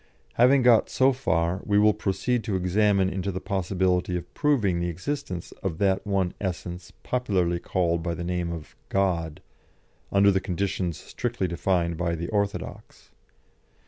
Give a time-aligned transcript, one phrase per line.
[0.33, 4.89] Having got so far, we will proceed to examine into the possibility of proving the
[4.89, 9.43] existence of that one essence popularly called by the name of God,
[10.11, 13.11] under the conditions strictly defined by the orthodox.